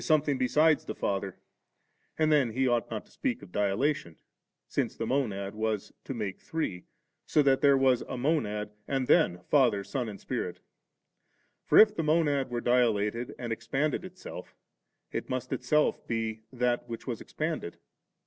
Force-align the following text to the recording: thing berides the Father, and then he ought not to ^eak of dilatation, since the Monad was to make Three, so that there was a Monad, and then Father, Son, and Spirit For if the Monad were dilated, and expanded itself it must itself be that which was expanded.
thing 0.01 0.39
berides 0.39 0.83
the 0.87 0.95
Father, 0.95 1.37
and 2.17 2.31
then 2.31 2.53
he 2.53 2.67
ought 2.67 2.89
not 2.89 3.05
to 3.05 3.11
^eak 3.19 3.43
of 3.43 3.51
dilatation, 3.51 4.15
since 4.67 4.95
the 4.95 5.05
Monad 5.05 5.53
was 5.53 5.93
to 6.03 6.15
make 6.15 6.39
Three, 6.41 6.85
so 7.27 7.43
that 7.43 7.61
there 7.61 7.77
was 7.77 8.01
a 8.09 8.17
Monad, 8.17 8.71
and 8.87 9.05
then 9.05 9.41
Father, 9.43 9.83
Son, 9.83 10.09
and 10.09 10.19
Spirit 10.19 10.59
For 11.67 11.77
if 11.77 11.93
the 11.93 12.01
Monad 12.01 12.49
were 12.49 12.61
dilated, 12.61 13.35
and 13.37 13.53
expanded 13.53 14.03
itself 14.03 14.55
it 15.11 15.29
must 15.29 15.53
itself 15.53 16.07
be 16.07 16.41
that 16.51 16.89
which 16.89 17.05
was 17.05 17.21
expanded. 17.21 17.77